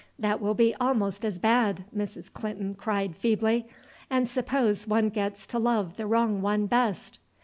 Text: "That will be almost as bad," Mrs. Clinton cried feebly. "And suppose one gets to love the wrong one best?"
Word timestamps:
"That 0.17 0.41
will 0.41 0.55
be 0.55 0.73
almost 0.79 1.23
as 1.23 1.37
bad," 1.37 1.83
Mrs. 1.95 2.33
Clinton 2.33 2.73
cried 2.73 3.15
feebly. 3.15 3.67
"And 4.09 4.27
suppose 4.27 4.87
one 4.87 5.09
gets 5.09 5.45
to 5.45 5.59
love 5.59 5.97
the 5.97 6.07
wrong 6.07 6.41
one 6.41 6.65
best?" 6.65 7.19